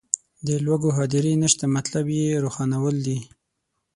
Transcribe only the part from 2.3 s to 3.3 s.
روښانول دي.